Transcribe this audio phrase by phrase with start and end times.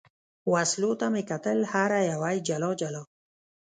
[0.51, 3.03] وسلو ته مې کتل، هره یوه یې جلا جلا.